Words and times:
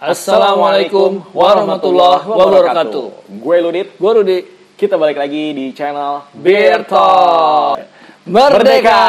Assalamualaikum 0.00 1.20
warahmatullahi 1.36 2.32
wabarakatuh. 2.32 3.28
Gue 3.28 3.56
Ludit, 3.60 4.00
Gue 4.00 4.12
Rudi. 4.16 4.38
kita 4.80 4.96
balik 4.96 5.20
lagi 5.20 5.52
di 5.52 5.68
channel 5.76 6.32
Beer 6.32 6.88
Talk. 6.88 7.76
Merdeka. 8.24 9.04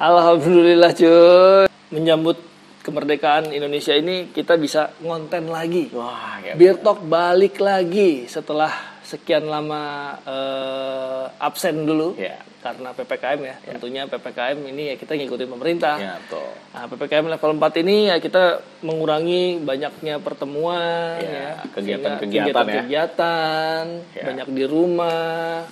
Alhamdulillah 0.00 0.96
cuy. 0.96 1.68
Menyambut 1.92 2.40
kemerdekaan 2.80 3.52
Indonesia 3.52 3.92
ini 3.92 4.32
kita 4.32 4.56
bisa 4.56 4.96
ngonten 5.04 5.52
lagi. 5.52 5.92
Wah, 5.92 6.40
ya. 6.40 6.56
Beer 6.56 6.80
Talk 6.80 7.04
balik 7.04 7.60
lagi 7.60 8.24
setelah 8.24 8.95
sekian 9.06 9.46
lama 9.46 9.82
eh, 10.26 11.24
absen 11.38 11.86
dulu 11.86 12.18
Ya. 12.18 12.42
karena 12.58 12.90
PPKM 12.90 13.40
ya. 13.40 13.54
Tentunya 13.62 14.02
PPKM 14.04 14.58
ini 14.66 14.90
ya 14.90 14.94
kita 14.98 15.14
ngikutin 15.14 15.46
pemerintah. 15.48 15.94
Ya, 15.96 16.18
tuh. 16.26 16.50
Nah, 16.74 16.90
PPKM 16.90 17.30
level 17.30 17.50
4 17.54 17.82
ini 17.86 18.10
ya 18.10 18.18
kita 18.18 18.58
mengurangi 18.82 19.62
banyaknya 19.62 20.18
pertemuan 20.18 21.22
Ya, 21.22 21.30
ya, 21.30 21.70
kegiatan-kegiatan 21.70 22.50
ya. 22.50 22.50
kegiatan-kegiatan, 22.50 23.82
Ya. 24.12 24.24
banyak 24.26 24.48
di 24.50 24.64
rumah. 24.66 25.62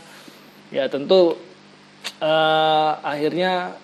Ya, 0.70 0.87
tentu 0.87 1.34
eh, 2.20 2.92
akhirnya 3.03 3.75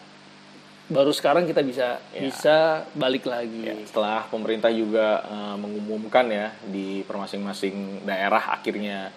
baru 0.86 1.10
sekarang 1.10 1.46
kita 1.46 1.62
bisa 1.62 1.98
Ya. 2.10 2.20
bisa 2.22 2.56
balik 2.94 3.26
lagi. 3.26 3.62
Ya, 3.62 3.74
setelah 3.82 4.30
pemerintah 4.30 4.70
juga 4.70 5.22
eh, 5.24 5.56
mengumumkan 5.58 6.30
ya 6.30 6.54
di 6.62 7.02
per 7.02 7.18
masing-masing 7.18 8.06
daerah 8.06 8.54
akhirnya 8.54 9.10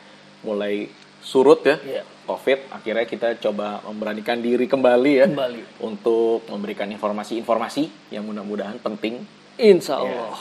mulai 0.43 0.87
surut 1.19 1.63
ya, 1.63 1.79
Ya. 1.81 2.03
COVID, 2.23 2.71
akhirnya 2.71 3.03
kita 3.03 3.35
coba 3.37 3.83
memberanikan 3.83 4.39
diri 4.39 4.63
kembali 4.63 5.11
ya 5.13 5.27
Kembali. 5.27 5.61
untuk 5.81 6.47
memberikan 6.47 6.87
informasi-informasi 6.87 8.11
yang 8.11 8.23
mudah-mudahan 8.23 8.79
penting. 8.79 9.23
Insya 9.55 9.99
Ya. 9.99 10.23
Allah. 10.23 10.39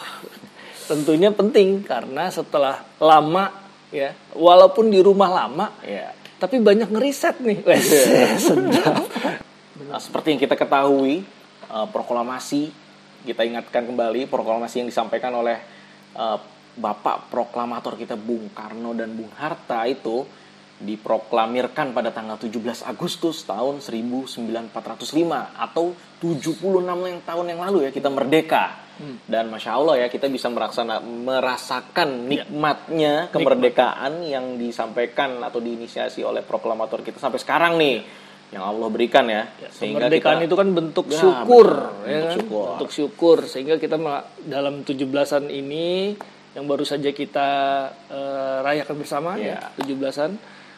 Tentunya 0.82 1.30
penting 1.30 1.82
karena 1.82 2.26
setelah 2.28 2.82
lama 2.98 3.50
ya, 3.88 4.14
walaupun 4.32 4.90
di 4.90 4.98
rumah 4.98 5.26
lama, 5.28 5.70
Ya. 5.80 6.14
tapi 6.36 6.58
banyak 6.58 6.86
ngeriset 6.88 7.38
nih. 7.38 7.62
Wes, 7.62 7.86
sedap. 8.46 9.06
Nah, 9.82 9.98
seperti 9.98 10.34
yang 10.34 10.40
kita 10.40 10.54
ketahui, 10.54 11.22
eh, 11.64 11.86
proklamasi 11.88 12.70
kita 13.22 13.46
ingatkan 13.46 13.86
kembali 13.86 14.26
proklamasi 14.26 14.82
yang 14.82 14.88
disampaikan 14.88 15.30
oleh 15.32 15.58
eh, 16.12 16.38
Bapak 16.72 17.28
proklamator 17.28 17.94
kita 17.94 18.16
Bung 18.16 18.48
Karno 18.50 18.96
dan 18.96 19.12
Bung 19.12 19.28
Hatta 19.36 19.84
itu 19.84 20.24
diproklamirkan 20.82 21.94
pada 21.94 22.10
tanggal 22.10 22.34
17 22.36 22.58
Agustus 22.82 23.44
tahun 23.44 23.78
1945 23.78 24.74
atau 25.54 25.84
76 26.18 26.58
yang 27.06 27.20
tahun 27.22 27.46
yang 27.46 27.60
lalu 27.62 27.86
ya 27.86 27.90
kita 27.90 28.08
merdeka. 28.08 28.82
Dan 29.22 29.50
masya 29.50 29.74
Allah 29.74 29.94
ya 29.98 30.06
kita 30.06 30.26
bisa 30.26 30.46
meraksana, 30.46 30.98
merasakan 31.02 32.26
nikmatnya 32.26 33.30
kemerdekaan 33.30 34.22
yang 34.22 34.54
disampaikan 34.56 35.38
atau 35.40 35.58
diinisiasi 35.58 36.22
oleh 36.22 36.40
proklamator 36.40 37.02
kita 37.02 37.18
sampai 37.18 37.38
sekarang 37.38 37.76
nih 37.76 38.02
yang 38.50 38.62
Allah 38.62 38.88
berikan 38.88 39.24
ya. 39.26 39.48
Kemerdekaan 39.72 40.40
kita- 40.40 40.46
itu 40.46 40.54
kan 40.54 40.68
bentuk 40.70 41.06
Ya, 41.08 41.18
syukur, 41.18 41.68
benar. 41.72 42.04
ya 42.04 42.12
Bentuk 42.12 42.22
kan? 42.22 42.36
syukur. 42.36 42.66
Bentuk 42.68 42.90
syukur 42.92 43.36
sehingga 43.44 43.74
kita 43.76 43.96
dalam 44.44 44.74
17-an 44.82 45.46
ini 45.46 46.14
yang 46.52 46.64
baru 46.64 46.82
saja 46.82 47.08
kita 47.08 47.48
eh, 48.06 48.56
rayakan 48.60 48.96
bersama 48.96 49.36
ya, 49.36 49.56
Ya. 49.72 49.80
17-an 49.80 50.36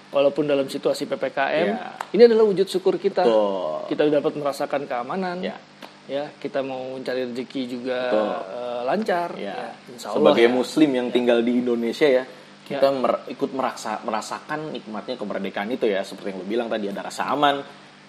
walaupun 0.08 0.44
dalam 0.44 0.64
situasi 0.64 1.04
PPKM, 1.04 1.66
Ya. 1.68 1.98
ini 2.10 2.22
adalah 2.24 2.44
wujud 2.44 2.64
syukur 2.64 2.96
kita. 2.96 3.22
Betul. 3.22 3.90
Kita 3.90 4.02
dapat 4.06 4.32
merasakan 4.34 4.86
keamanan. 4.86 5.42
Ya. 5.42 5.58
Ya, 6.04 6.28
kita 6.36 6.60
mau 6.60 6.94
mencari 6.94 7.26
rezeki 7.26 7.62
juga 7.66 7.98
eh, 8.44 8.80
lancar. 8.84 9.34
Ya. 9.34 9.74
insya 9.88 10.12
Allah 10.12 10.30
Sebagai 10.30 10.46
ya. 10.46 10.52
muslim 10.52 10.90
yang 10.92 11.08
tinggal 11.08 11.40
di 11.40 11.58
Indonesia 11.58 12.06
ya, 12.06 12.24
kita 12.62 12.88
mer- 12.90 13.24
ikut 13.26 13.50
meraksa, 13.50 13.98
merasakan 14.00 14.70
nikmatnya 14.70 15.16
kemerdekaan 15.16 15.68
itu 15.68 15.84
ya. 15.84 16.00
Seperti 16.00 16.30
yang 16.30 16.38
lu 16.38 16.46
bilang 16.46 16.68
tadi 16.68 16.86
ada 16.86 17.02
rasa 17.02 17.26
aman, 17.26 17.58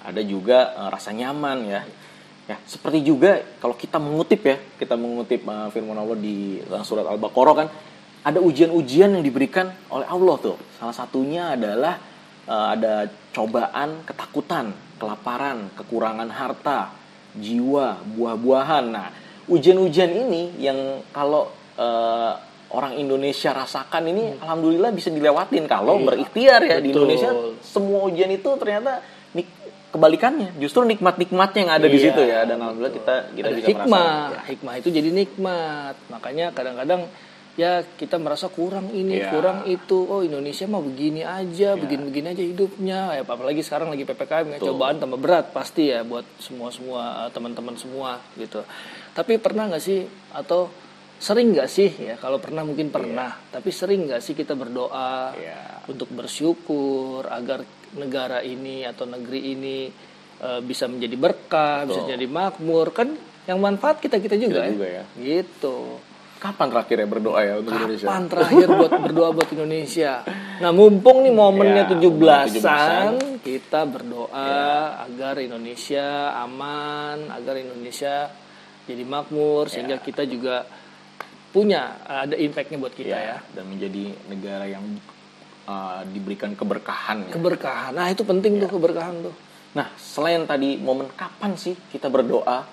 ada 0.05 0.21
juga 0.21 0.75
eh, 0.75 0.89
rasa 0.91 1.09
nyaman 1.09 1.57
ya. 1.65 1.81
Ya, 2.45 2.61
seperti 2.69 3.01
juga 3.01 3.41
kalau 3.57 3.73
kita 3.73 3.97
mengutip 3.97 4.45
ya, 4.45 4.61
kita 4.77 4.93
mengutip 4.93 5.41
eh, 5.41 5.67
firman 5.73 5.97
Allah 5.97 6.13
di 6.13 6.61
dalam 6.61 6.85
surat 6.85 7.09
Al-Baqarah 7.09 7.55
kan 7.57 7.67
ada 8.25 8.41
ujian-ujian 8.41 9.17
yang 9.17 9.23
diberikan 9.25 9.73
oleh 9.89 10.05
Allah 10.05 10.35
tuh. 10.37 10.57
Salah 10.77 10.93
satunya 10.93 11.57
adalah 11.57 11.97
eh, 12.45 12.67
ada 12.77 13.09
cobaan, 13.33 14.05
ketakutan, 14.05 14.77
kelaparan, 15.01 15.73
kekurangan 15.73 16.29
harta, 16.29 16.93
jiwa, 17.33 18.05
buah-buahan. 18.13 18.85
Nah, 18.93 19.09
ujian-ujian 19.49 20.13
ini 20.13 20.53
yang 20.61 21.01
kalau 21.09 21.49
eh, 21.81 22.33
orang 22.75 22.93
Indonesia 22.97 23.57
rasakan 23.57 24.05
ini 24.09 24.37
alhamdulillah 24.37 24.93
bisa 24.93 25.09
dilewatin 25.09 25.65
kalau 25.65 25.97
Iya, 25.97 26.05
berikhtiar 26.05 26.61
ya 26.61 26.77
di 26.77 26.89
betul. 26.93 27.09
Indonesia 27.09 27.29
semua 27.61 28.05
ujian 28.05 28.29
itu 28.29 28.49
ternyata 28.57 29.01
kebalikannya. 29.95 30.49
Justru 30.55 30.83
nikmat-nikmatnya 30.83 31.59
yang 31.61 31.73
ada 31.73 31.87
di 31.87 31.95
Iya, 31.95 32.05
situ 32.05 32.21
ya 32.21 32.39
dan 32.43 32.57
alhamdulillah 32.57 32.93
kita 32.93 33.15
kita 33.31 33.47
ada 33.47 33.55
bisa 33.55 33.67
hikmah. 33.67 33.87
merasakan. 34.27 34.45
hikmah 34.45 34.73
itu 34.77 34.89
jadi 34.91 35.09
nikmat. 35.09 35.95
Makanya 36.07 36.45
kadang-kadang 36.51 37.01
ya 37.55 37.71
kita 37.89 38.15
merasa 38.17 38.45
kurang 38.47 38.91
ini 38.91 39.15
Iya. 39.17 39.31
kurang 39.31 39.63
itu. 39.65 39.95
Oh 40.03 40.19
Indonesia 40.19 40.65
mah 40.65 40.79
begini 40.79 41.21
aja 41.21 41.73
begini-begini 41.73 42.27
aja 42.29 42.43
hidupnya. 42.43 42.99
Ya 43.13 43.23
apalagi 43.23 43.59
sekarang 43.59 43.87
lagi 43.87 44.03
ppkm 44.03 44.45
ya 44.51 44.57
cobaan 44.59 44.97
tambah 44.97 45.15
berat 45.15 45.49
pasti 45.49 45.87
ya 45.87 46.03
buat 46.03 46.27
semua 46.37 46.67
semua 46.69 47.01
teman-teman 47.29 47.73
semua 47.73 48.19
gitu. 48.35 48.59
Tapi 49.11 49.39
pernah 49.39 49.65
nggak 49.65 49.79
sih 49.79 50.03
atau 50.31 50.67
sering 51.15 51.55
nggak 51.55 51.69
sih 51.71 51.87
ya 51.87 52.19
kalau 52.19 52.37
pernah 52.37 52.61
mungkin 52.61 52.91
pernah 52.91 53.39
tapi 53.47 53.71
sering 53.71 54.03
nggak 54.03 54.19
sih 54.19 54.35
kita 54.35 54.51
berdoa 54.51 55.31
Iya. 55.31 55.87
untuk 55.87 56.11
bersyukur 56.11 57.23
agar 57.25 57.63
negara 57.95 58.43
ini 58.43 58.83
atau 58.83 59.07
negeri 59.07 59.55
ini 59.55 59.77
eh, 60.39 60.59
bisa 60.61 60.85
menjadi 60.87 61.15
berkah, 61.15 61.87
bisa 61.87 62.03
Betul. 62.03 62.11
jadi 62.15 62.25
makmur 62.27 62.87
kan 62.91 63.09
yang 63.45 63.61
manfaat 63.61 64.01
kita 64.01 64.17
kita 64.17 64.35
juga, 64.41 64.65
Kita 64.65 64.67
ya. 64.67 64.73
juga 64.73 64.87
ya. 64.89 65.03
Gitu. 65.21 65.77
Kapan 66.35 66.67
terakhir 66.69 66.97
ya 66.99 67.07
berdoa 67.07 67.39
ya 67.41 67.53
untuk 67.57 67.73
Indonesia? 67.73 68.05
Kapan 68.05 68.25
terakhir 68.29 68.67
buat 68.69 68.91
berdoa 69.07 69.29
buat 69.33 69.49
Indonesia? 69.55 70.11
Nah, 70.61 70.71
mumpung 70.75 71.17
nih 71.25 71.33
momennya 71.33 71.83
Ya, 71.87 71.91
17-an, 71.95 73.13
kita 73.41 73.81
berdoa 73.87 74.53
agar 75.07 75.41
Indonesia 75.41 76.35
aman, 76.37 77.31
agar 77.33 77.55
Indonesia 77.57 78.29
jadi 78.85 79.01
makmur 79.01 79.71
sehingga 79.71 79.97
kita 79.97 80.27
juga 80.29 80.67
punya 81.49 82.03
ada 82.05 82.35
impactnya 82.35 82.77
buat 82.77 82.93
kita 82.93 83.15
ya. 83.15 83.37
dan 83.55 83.65
menjadi 83.65 84.11
negara 84.27 84.67
yang 84.67 84.83
uh, 85.65 86.01
diberikan 86.09 86.53
keberkahan 86.53 87.29
ya. 87.29 87.33
Keberkahan. 87.33 87.91
Nah, 87.93 88.07
itu 88.09 88.21
penting 88.21 88.57
tuh 88.57 88.69
keberkahan 88.69 89.15
tuh. 89.21 89.35
Nah, 89.75 89.91
selain 89.99 90.47
tadi 90.47 90.79
momen 90.79 91.11
kapan 91.11 91.53
sih 91.53 91.75
kita 91.91 92.07
berdoa? 92.07 92.63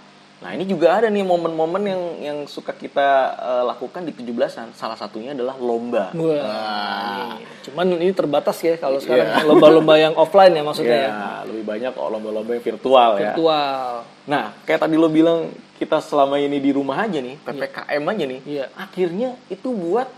Nah, 0.42 0.50
ini 0.58 0.66
juga 0.66 0.98
ada 0.98 1.06
nih 1.06 1.22
momen-momen 1.22 1.82
yang 1.86 2.02
yang 2.18 2.38
suka 2.50 2.74
kita 2.74 3.08
uh, 3.38 3.62
lakukan 3.62 4.02
di 4.02 4.10
17-an. 4.10 4.74
Salah 4.74 4.98
satunya 4.98 5.38
adalah 5.38 5.54
lomba. 5.54 6.10
Wah, 6.18 6.34
Nah, 6.42 7.38
ini. 7.38 7.46
cuman 7.62 7.86
ini 7.94 8.10
terbatas 8.10 8.58
ya 8.58 8.74
kalau 8.74 8.98
sekarang 8.98 9.30
Iya. 9.30 9.46
lomba-lomba 9.46 9.94
yang 9.94 10.14
offline 10.18 10.50
ya 10.50 10.62
maksudnya 10.66 10.98
ya. 10.98 11.10
ya, 11.14 11.30
lebih 11.46 11.62
banyak 11.62 11.90
kok 11.94 12.10
lomba-lomba 12.10 12.50
yang 12.58 12.64
virtual, 12.64 13.10
ya. 13.18 13.38
Virtual. 13.38 13.90
Nah, 14.26 14.44
kayak 14.66 14.80
tadi 14.82 14.94
lo 14.98 15.06
bilang 15.06 15.46
kita 15.78 16.02
selama 16.02 16.34
ini 16.38 16.58
di 16.58 16.70
rumah 16.74 17.06
aja 17.06 17.18
nih, 17.18 17.38
PPKM 17.38 18.02
aja 18.02 18.24
nih. 18.26 18.40
Iya. 18.42 18.64
Akhirnya 18.74 19.38
itu 19.46 19.70
buat 19.70 20.10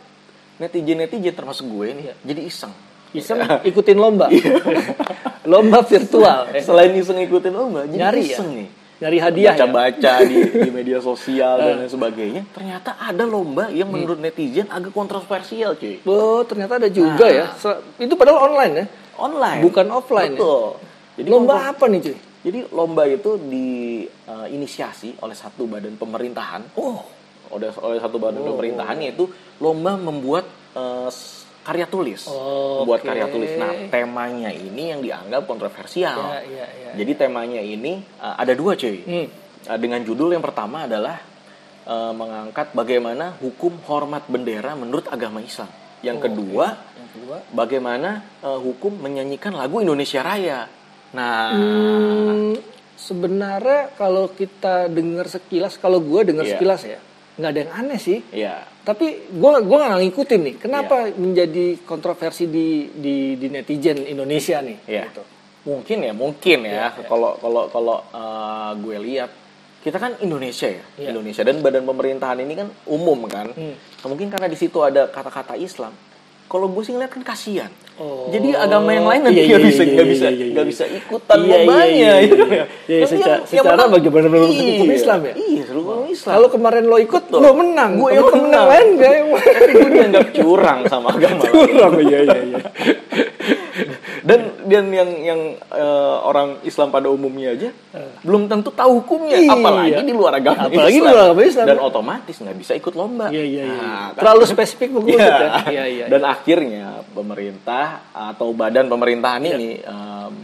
netizen-netizen 0.57 1.33
termasuk 1.33 1.67
gue 1.67 1.87
nih 1.93 2.05
Iya. 2.05 2.15
jadi 2.23 2.41
iseng. 2.45 2.75
Iseng 3.11 3.39
ikutin 3.63 3.95
lomba. 3.95 4.27
lomba 5.47 5.79
virtual. 5.83 6.51
Eh, 6.51 6.63
Selain 6.67 6.91
iseng 6.93 7.19
ikutin 7.21 7.51
lomba, 7.51 7.85
jadi 7.85 7.99
Nyari 8.01 8.23
ya? 8.23 8.29
iseng 8.33 8.51
nih. 8.53 8.69
Nyari 8.95 9.19
hadiah 9.19 9.55
ya. 9.55 9.59
Baca-baca 9.61 10.13
di, 10.31 10.37
di 10.41 10.71
media 10.71 10.99
sosial 10.99 11.55
dan 11.57 11.75
lain 11.79 11.91
sebagainya. 11.91 12.43
Ternyata 12.51 12.95
ada 12.97 13.23
lomba 13.23 13.67
yang 13.69 13.87
menurut 13.87 14.17
netizen 14.17 14.67
agak 14.67 14.91
kontroversial, 14.91 15.75
cuy. 15.75 15.99
Oh, 16.03 16.43
ternyata 16.43 16.79
ada 16.79 16.89
juga 16.89 17.27
ya. 17.27 17.51
Se- 17.55 17.83
Itu 17.99 18.15
padahal 18.15 18.51
online 18.51 18.73
ya. 18.75 18.87
Online. 19.17 19.61
Bukan 19.61 19.87
offline 19.89 20.33
ya? 20.33 20.39
Betul. 20.39 20.67
Jadi 21.15 21.29
lomba 21.29 21.55
apa 21.69 21.85
nih, 21.87 22.01
cuy? 22.03 22.17
Jadi 22.45 22.59
lomba 22.71 23.03
itu 23.05 23.31
diinisiasi 23.41 25.17
oleh 25.19 25.33
satu 25.33 25.65
badan 25.65 25.95
pemerintahan. 25.95 26.63
Oh, 26.77 27.03
oleh 27.55 27.71
oleh 27.79 27.99
satu 27.99 28.19
badan 28.19 28.43
Oh. 28.43 28.53
pemerintahan 28.53 28.99
yaitu 28.99 29.31
lomba 29.57 29.95
membuat 29.95 30.45
s- 31.07 31.47
karya 31.63 31.87
tulis. 31.87 32.27
Oh, 32.27 32.83
membuat 32.83 33.01
oke. 33.01 33.09
karya 33.09 33.27
tulis. 33.27 33.53
Nah, 33.55 33.73
temanya 33.89 34.51
ini 34.51 34.91
yang 34.91 35.01
dianggap 35.01 35.47
kontroversial. 35.47 36.19
Ya, 36.35 36.43
ya, 36.45 36.67
ya, 36.69 36.91
Jadi 36.95 37.13
temanya 37.17 37.59
ini 37.59 38.03
eh, 38.03 38.35
ada 38.37 38.53
dua, 38.53 38.75
cuy. 38.75 39.01
Hmm. 39.01 39.27
Eh, 39.65 39.79
dengan 39.79 40.03
judul 40.03 40.29
yang 40.31 40.43
pertama 40.43 40.85
adalah 40.85 41.17
eh, 41.85 42.13
mengangkat 42.13 42.73
bagaimana 42.73 43.33
hukum 43.39 43.81
hormat 43.83 44.27
bendera 44.27 44.75
menurut 44.75 45.07
agama 45.07 45.41
Islam. 45.41 45.71
Yang 46.01 46.17
Oh, 46.17 46.23
kedua, 46.23 46.67
yang 46.93 47.09
kedua 47.11 47.37
bagaimana 47.51 48.11
eh, 48.41 48.59
hukum 48.59 48.99
menyanyikan 48.99 49.55
lagu 49.55 49.81
Indonesia 49.81 50.21
Raya. 50.21 50.69
Nah, 51.15 51.49
Hmm, 51.49 52.53
sebenarnya 52.95 53.95
kalau 53.95 54.29
kita 54.29 54.89
dengar 54.89 55.27
sekilas, 55.27 55.77
kalau 55.77 55.99
gue 55.99 56.25
dengar 56.25 56.45
Iya. 56.45 56.53
sekilas 56.53 56.83
ya, 56.85 56.99
nggak 57.35 57.51
ada 57.51 57.61
yang 57.67 57.73
aneh 57.75 57.99
sih. 57.99 58.19
ya, 58.31 58.63
Tapi 58.87 59.33
gue 59.35 59.51
gua 59.67 59.77
nggak 59.91 60.03
ngikutin 60.07 60.41
nih. 60.47 60.55
Kenapa 60.63 61.11
menjadi 61.19 61.83
kontroversi 61.83 62.47
di, 62.47 62.87
di 62.95 63.35
di 63.35 63.47
netizen 63.51 64.07
Indonesia 64.07 64.63
nih? 64.63 64.79
Iya. 64.87 65.05
Gitu. 65.11 65.23
mungkin 65.65 66.05
ya, 66.05 66.13
mungkin 66.13 66.59
Iya, 66.69 66.93
ya. 66.93 67.09
Kalau 67.09 67.41
kalau 67.41 67.73
kalau 67.73 67.97
eh, 68.13 68.71
gue 68.85 68.97
lihat, 69.01 69.31
kita 69.81 69.97
kan 69.97 70.13
Indonesia 70.21 70.69
ya, 70.69 70.85
Iya. 71.01 71.09
Indonesia 71.17 71.41
dan 71.41 71.65
badan 71.65 71.89
pemerintahan 71.89 72.39
ini 72.45 72.53
kan 72.53 72.69
umum 72.85 73.25
kan. 73.27 73.49
Hmm. 73.57 73.73
Nah, 73.75 74.07
mungkin 74.13 74.29
karena 74.29 74.47
di 74.53 74.61
situ 74.61 74.77
ada 74.85 75.09
kata-kata 75.09 75.57
Islam. 75.57 75.97
Kalau 76.45 76.67
gue 76.67 76.83
sih 76.83 76.93
ngeliat 76.93 77.11
kan 77.11 77.23
kasihan. 77.23 77.73
Oh. 77.95 78.27
Jadi 78.27 78.51
agama 78.53 78.91
yang 78.91 79.07
lain 79.07 79.23
nanti 79.23 79.39
Iya, 79.39 79.45
nggak 79.49 79.61
iya, 79.61 79.69
bisa 79.71 79.81
iya, 79.81 79.87
nggak 79.87 80.03
iya, 80.03 80.13
bisa 80.13 80.25
iya, 80.25 80.35
iya, 80.35 80.45
nggak 80.51 80.61
iya. 80.61 80.73
bisa 80.73 80.85
ikutan 80.89 81.37
Iya, 81.37 81.47
iya, 81.47 81.55
lombanya 81.57 81.87
iya, 81.87 82.13
gitu 82.21 82.35
iya. 82.35 82.51
ya. 82.51 82.65
Iya, 82.85 83.05
secara- 83.07 83.15
yang- 83.15 83.39
yang 83.39 83.47
secara 83.47 83.71
menang- 83.71 83.93
bagaimana 83.93 84.27
menurut 84.27 84.51
hukum 84.53 84.67
Iya. 84.85 84.95
Islam 84.95 85.19
ya? 85.21 85.33
Iya, 85.37 85.63
seluruh 85.65 85.85
hukum 85.89 86.07
Islam. 86.11 86.33
Kalau 86.35 86.49
kemarin 86.51 86.85
lo 86.85 86.97
ikut, 86.99 87.23
Betul. 87.25 87.39
lo 87.39 87.51
menang. 87.55 87.91
Gue 87.95 88.11
yang 88.13 88.27
menang. 88.27 88.67
lain 88.67 88.87
gak 88.97 89.13
yang 89.15 89.29
Tapi 89.31 89.73
gue 89.73 89.91
dianggap 89.95 90.27
curang 90.33 90.79
sama 90.85 91.09
agama. 91.09 91.43
Curang, 91.55 91.95
iya, 92.01 92.19
iya, 92.21 92.39
iya. 92.45 92.59
Dan 94.25 94.41
dan 94.65 94.85
yang 94.89 95.11
yang 95.21 95.41
eh, 95.69 96.17
orang 96.23 96.57
Islam 96.63 96.89
pada 96.89 97.07
umumnya 97.07 97.53
aja 97.53 97.69
belum 98.21 98.49
tentu 98.49 98.73
tahu 98.73 98.99
hukumnya 98.99 99.37
Iya. 99.37 99.53
apalagi 99.53 100.01
di 100.01 100.13
luar 100.13 100.33
agama 100.35 100.65
Apalagi 100.65 100.81
di 100.91 100.99
Islam. 100.99 101.13
luar 101.13 101.25
agama 101.27 101.43
Islam. 101.45 101.67
dan 101.67 101.79
otomatis 101.79 102.37
nggak 102.39 102.57
bisa 102.57 102.73
ikut 102.73 102.95
lomba 102.95 103.29
Iya, 103.29 103.45
iya, 103.45 103.63
iya. 103.63 103.77
Nah, 103.77 103.85
kan- 104.09 104.17
Terlalu 104.17 104.43
spesifik 104.47 104.89
mungkin 104.97 105.15
Iya. 105.15 105.29
ya. 105.29 105.51
Iya, 105.69 105.85
iya. 105.87 106.05
dan 106.09 106.23
akhirnya 106.25 106.85
pemerintah 107.09 107.87
atau 108.11 108.49
badan 108.51 108.89
pemerintahan 108.89 109.43
ini 109.45 109.71
em, 109.79 110.35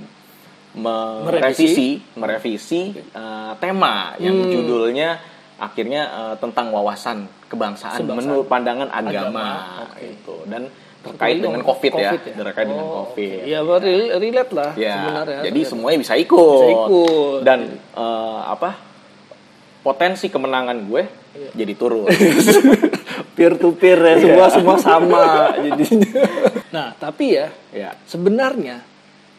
merevisi 0.77 1.89
merevisi 2.15 2.83
eh, 2.95 3.53
tema 3.57 4.15
yang 4.17 4.37
Hmm. 4.37 4.51
judulnya 4.51 5.09
akhirnya 5.57 6.03
eh, 6.07 6.35
tentang 6.37 6.69
wawasan 6.69 7.29
kebangsaan 7.47 7.99
Kebangsaan. 7.99 8.17
menurut 8.17 8.47
pandangan 8.47 8.89
agama, 8.89 9.11
Agama, 9.11 9.47
oke. 9.89 10.05
itu 10.07 10.37
dan 10.47 10.63
terkait 11.01 11.37
dengan 11.37 11.59
dong, 11.59 11.67
covid, 11.67 11.93
ya, 11.93 12.11
Covid 12.13 12.23
ya? 12.23 12.35
terkait 12.45 12.67
dengan 12.67 12.85
Oh, 12.85 12.93
covid 13.07 13.39
Iya, 13.43 13.59
rel- 13.63 14.13
relate 14.17 14.53
lah 14.53 14.71
Ya, 14.75 14.95
sebenarnya. 14.95 15.41
jadi 15.43 15.53
Relate. 15.57 15.71
semuanya 15.71 15.99
bisa 15.99 16.15
ikut. 16.15 16.39
Bisa 16.55 16.69
ikut. 16.71 17.39
Dan 17.41 17.61
eh, 17.95 18.41
apa? 18.47 18.71
Potensi 19.81 20.29
kemenangan 20.29 20.77
gue 20.85 21.03
Iya. 21.31 21.51
jadi 21.57 21.73
turun. 21.75 22.05
peer 23.35 23.55
to 23.55 23.73
peer 23.73 23.97
ya, 23.97 24.13
Iya. 24.13 24.21
semua 24.21 24.47
semua 24.51 24.77
sama 24.77 25.23
jadinya. 25.65 26.11
Nah, 26.69 26.89
tapi 26.95 27.33
ya 27.33 27.49
ya. 27.71 27.97
sebenarnya 28.05 28.83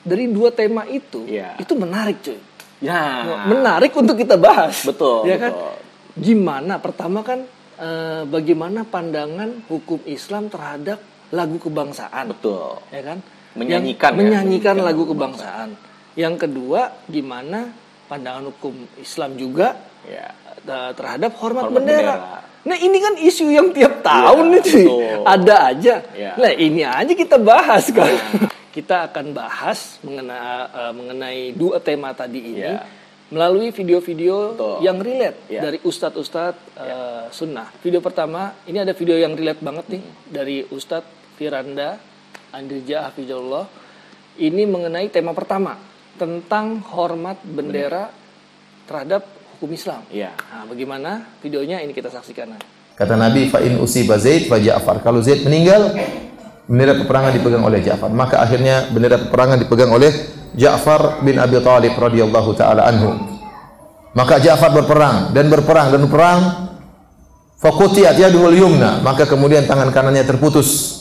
dari 0.01 0.25
dua 0.27 0.49
tema 0.49 0.87
itu 0.87 1.27
Iya. 1.27 1.57
itu 1.57 1.73
menarik 1.73 2.17
cuy. 2.19 2.39
Ya. 2.81 3.21
Menarik 3.45 3.93
untuk 3.93 4.17
kita 4.17 4.33
bahas. 4.33 4.81
Betul, 4.81 5.29
Ya 5.29 5.37
kan? 5.37 5.53
betul. 5.53 5.73
Gimana? 6.17 6.73
Pertama 6.77 7.21
kan 7.21 7.45
eh, 7.77 8.23
bagaimana 8.25 8.81
pandangan 8.83 9.61
hukum 9.67 10.01
Islam 10.05 10.47
terhadap 10.47 10.97
lagu 11.31 11.57
kebangsaan. 11.57 12.31
Betul. 12.31 12.79
ya 12.91 13.01
kan? 13.01 13.19
Menyanyikan 13.51 14.11
Yang- 14.13 14.15
ya, 14.15 14.19
menyanyikan 14.19 14.75
menyanyikan 14.75 14.75
lagu 14.79 15.03
kebangsaan. 15.05 15.69
Yang 16.13 16.35
kedua, 16.39 16.79
gimana 17.07 17.71
pandangan 18.05 18.47
hukum 18.47 18.75
Islam 18.95 19.35
juga 19.35 19.75
Ya. 20.03 20.31
eh, 20.61 20.91
terhadap 20.93 21.31
hormat, 21.39 21.67
Hormat 21.67 21.75
bendera. 21.79 22.15
bendera. 22.15 22.39
Nah 22.61 22.77
ini 22.77 22.97
kan 22.97 23.13
isu 23.17 23.49
yang 23.49 23.73
tiap 23.73 24.05
tahun 24.05 24.45
Iya, 24.47 24.53
nih 24.53 24.61
betul. 24.85 25.17
ada 25.25 25.55
aja. 25.67 25.95
Iya. 26.13 26.31
Nah 26.37 26.51
ini 26.53 26.81
aja 26.83 27.13
kita 27.13 27.37
bahas 27.41 27.89
kan. 27.89 28.11
kita 28.71 29.11
akan 29.11 29.35
bahas 29.35 29.99
mengenai 29.99 30.39
eh, 30.71 30.91
mengenai 30.93 31.39
dua 31.51 31.79
tema 31.79 32.13
tadi 32.13 32.39
ini 32.39 32.63
Iya. 32.63 32.87
melalui 33.27 33.71
video-video 33.71 34.55
yang 34.79 34.95
relate 34.97 35.47
Iya. 35.49 35.59
dari 35.61 35.77
ustadz-ustadz 35.81 36.59
eh, 36.77 37.23
sunnah. 37.29 37.67
Video 37.79 37.99
pertama 37.99 38.55
ini 38.63 38.77
ada 38.77 38.91
video 38.91 39.15
yang 39.15 39.33
relate 39.33 39.59
banget 39.59 39.85
nih 39.89 40.03
dari 40.23 40.57
Ustadz 40.63 41.20
Firanda 41.41 41.97
Andrija 42.53 43.09
Hafizullah. 43.09 43.65
Ini 44.37 44.69
mengenai 44.69 45.09
tema 45.09 45.33
pertama 45.33 45.73
tentang 46.13 46.85
hormat 46.93 47.41
bendera 47.41 48.13
terhadap 48.85 49.25
hukum 49.57 49.73
Islam. 49.73 50.05
Iya. 50.13 50.37
Nah, 50.37 50.69
bagaimana 50.69 51.33
videonya 51.41 51.81
ini 51.81 51.97
kita 51.97 52.13
saksikan. 52.13 52.61
Kata 52.93 53.17
Nabi, 53.17 53.49
fa 53.49 53.57
in 53.65 53.81
usiba 53.81 54.21
Zaid 54.21 54.45
fa 54.45 54.61
Ja'far. 54.61 55.01
Kalau 55.01 55.25
Zaid 55.25 55.41
meninggal, 55.41 55.97
bendera 56.69 57.01
peperangan 57.01 57.33
dipegang 57.33 57.65
oleh 57.65 57.81
Ja'far. 57.81 58.13
Maka 58.13 58.37
akhirnya 58.45 58.93
bendera 58.93 59.17
peperangan 59.17 59.57
dipegang 59.57 59.89
oleh 59.89 60.13
Ja'far 60.53 61.25
bin 61.25 61.41
Abi 61.41 61.57
Thalib 61.57 61.97
radhiyallahu 61.97 62.51
taala 62.53 62.85
anhu. 62.85 63.17
Maka 64.13 64.37
Ja'far 64.37 64.77
berperang 64.77 65.33
dan 65.33 65.49
berperang 65.49 65.89
dan 65.89 66.05
berperang. 66.05 66.41
Faqutiyat 67.57 68.17
yaduhul 68.17 68.57
yumna, 68.57 69.01
maka 69.01 69.25
kemudian 69.25 69.65
tangan 69.65 69.89
kanannya 69.89 70.21
terputus. 70.21 71.00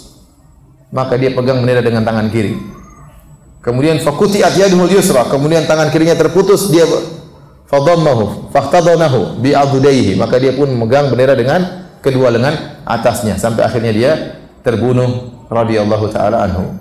Maka 0.90 1.14
dia 1.14 1.30
pegang 1.30 1.62
bendera 1.62 1.82
dengan 1.82 2.02
tangan 2.02 2.26
kiri. 2.30 2.58
Kemudian 3.62 4.02
faqutiyat 4.02 4.56
yaduhul 4.56 4.90
yusra, 4.90 5.28
kemudian 5.30 5.68
tangan 5.68 5.92
kirinya 5.94 6.16
terputus, 6.18 6.72
dia 6.72 6.88
fadammahu 7.70 8.50
fahtadanahu 8.50 9.38
bi 9.38 9.54
adudaihi 9.54 10.18
maka 10.18 10.42
dia 10.42 10.50
pun 10.50 10.66
memegang 10.66 11.06
bendera 11.06 11.38
dengan 11.38 11.86
kedua 12.02 12.34
lengan 12.34 12.82
atasnya 12.82 13.38
sampai 13.38 13.62
akhirnya 13.62 13.92
dia 13.94 14.12
terbunuh 14.66 15.46
radhiyallahu 15.46 16.06
taala 16.10 16.50
anhu. 16.50 16.74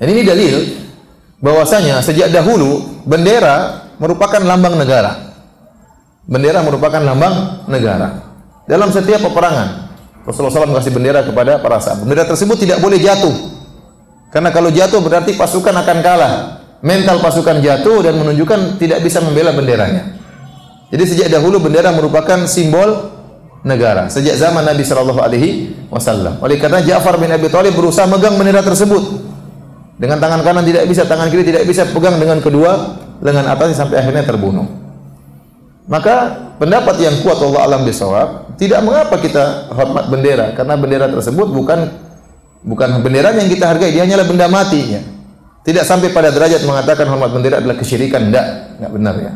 Dan 0.00 0.10
ini 0.10 0.24
dalil 0.24 0.54
bahwasanya 1.44 2.00
sejak 2.00 2.32
dahulu 2.32 3.04
bendera 3.04 3.86
merupakan 4.00 4.40
lambang 4.40 4.80
negara. 4.80 5.36
Bendera 6.24 6.64
merupakan 6.64 7.04
lambang 7.04 7.68
negara. 7.68 8.32
Dalam 8.64 8.88
setiap 8.88 9.28
peperangan 9.28 9.83
Rasulullah 10.24 10.52
SAW 10.52 10.72
mengasih 10.72 10.92
bendera 10.92 11.20
kepada 11.20 11.60
para 11.60 11.76
sahabat. 11.80 12.08
Bendera 12.08 12.24
tersebut 12.24 12.56
tidak 12.56 12.80
boleh 12.80 12.96
jatuh. 12.96 13.32
Karena 14.32 14.50
kalau 14.50 14.72
jatuh 14.72 14.98
berarti 15.04 15.36
pasukan 15.36 15.72
akan 15.72 15.98
kalah. 16.00 16.32
Mental 16.84 17.16
pasukan 17.20 17.64
jatuh 17.64 18.04
dan 18.04 18.16
menunjukkan 18.20 18.76
tidak 18.76 19.00
bisa 19.04 19.20
membela 19.24 19.52
benderanya. 19.56 20.20
Jadi 20.92 21.04
sejak 21.16 21.28
dahulu 21.32 21.60
bendera 21.60 21.92
merupakan 21.92 22.44
simbol 22.44 23.12
negara. 23.64 24.12
Sejak 24.12 24.36
zaman 24.36 24.64
Nabi 24.68 24.84
Shallallahu 24.84 25.20
Alaihi 25.20 25.72
Wasallam. 25.88 26.40
Oleh 26.44 26.60
karena 26.60 26.84
Ja'far 26.84 27.16
bin 27.16 27.32
Abi 27.32 27.48
Thalib 27.48 27.72
berusaha 27.72 28.04
megang 28.04 28.36
bendera 28.36 28.60
tersebut 28.60 29.00
dengan 29.96 30.18
tangan 30.20 30.44
kanan 30.44 30.64
tidak 30.66 30.84
bisa, 30.90 31.08
tangan 31.08 31.30
kiri 31.30 31.46
tidak 31.46 31.64
bisa 31.64 31.88
pegang 31.88 32.18
dengan 32.18 32.42
kedua 32.42 33.00
lengan 33.24 33.46
atasnya 33.48 33.76
sampai 33.86 33.96
akhirnya 34.02 34.24
terbunuh. 34.26 34.66
Maka 35.88 36.36
pendapat 36.60 36.96
yang 37.00 37.16
kuat 37.24 37.40
Allah 37.40 37.60
alam 37.64 37.80
bisawab 37.88 38.43
tidak 38.64 38.80
mengapa 38.80 39.20
kita 39.20 39.68
hormat 39.76 40.08
bendera 40.08 40.56
karena 40.56 40.74
bendera 40.80 41.06
tersebut 41.12 41.52
bukan 41.52 41.92
bukan 42.64 43.04
bendera 43.04 43.36
yang 43.36 43.48
kita 43.52 43.68
hargai 43.68 43.92
dia 43.92 44.08
hanyalah 44.08 44.24
benda 44.24 44.46
mati 44.48 44.80
ya. 44.96 45.02
Tidak 45.64 45.80
sampai 45.80 46.12
pada 46.12 46.28
derajat 46.28 46.64
mengatakan 46.68 47.08
hormat 47.08 47.32
bendera 47.32 47.56
adalah 47.60 47.76
kesyirikan 47.80 48.28
enggak, 48.28 48.76
enggak 48.80 48.90
benar 48.92 49.14
ya. 49.16 49.32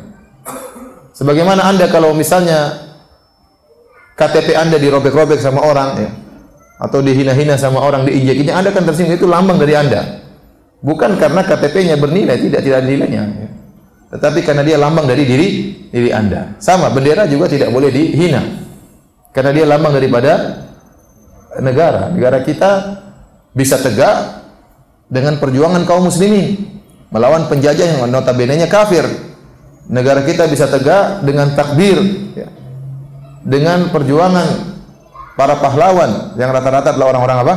Sebagaimana 1.17 1.65
Anda 1.65 1.89
kalau 1.89 2.13
misalnya 2.13 2.89
KTP 4.17 4.53
Anda 4.57 4.77
dirobek-robek 4.77 5.41
sama 5.41 5.65
orang 5.65 5.91
ya 5.99 6.11
atau 6.79 7.03
dihina-hina 7.03 7.59
sama 7.59 7.83
orang 7.83 8.07
diinjek-injek 8.07 8.55
Anda 8.55 8.71
kan 8.71 8.87
tersinggung 8.87 9.19
itu 9.19 9.27
lambang 9.27 9.59
dari 9.59 9.75
Anda. 9.75 10.23
Bukan 10.79 11.19
karena 11.19 11.43
KTP-nya 11.43 11.99
bernilai, 11.99 12.39
tidak 12.39 12.63
tidak 12.63 12.79
ada 12.85 12.87
nilainya. 12.87 13.23
ya. 13.35 13.49
Tetapi 14.15 14.47
karena 14.47 14.63
dia 14.63 14.79
lambang 14.79 15.11
dari 15.11 15.27
diri 15.27 15.49
diri 15.91 16.11
Anda. 16.15 16.55
Sama 16.63 16.89
bendera 16.95 17.27
juga 17.27 17.51
tidak 17.51 17.75
boleh 17.75 17.91
dihina. 17.91 18.68
Karena 19.39 19.55
dia 19.55 19.71
lambang 19.71 19.95
daripada 19.95 20.67
negara. 21.63 22.11
Negara 22.11 22.43
kita 22.43 22.71
bisa 23.55 23.79
tegak 23.79 24.43
dengan 25.07 25.39
perjuangan 25.39 25.87
kaum 25.87 26.11
muslimin 26.11 26.59
melawan 27.15 27.47
penjajah 27.47 28.03
yang 28.03 28.11
notabene-nya 28.11 28.67
kafir. 28.67 29.07
Negara 29.87 30.27
kita 30.27 30.51
bisa 30.51 30.67
tegak 30.67 31.23
dengan 31.23 31.55
takbir 31.55 32.03
ya. 32.35 32.51
Dengan 33.47 33.95
perjuangan 33.95 34.75
para 35.39 35.63
pahlawan 35.63 36.35
yang 36.35 36.51
rata-rata 36.51 36.99
adalah 36.99 37.15
orang-orang 37.15 37.39
apa? 37.47 37.55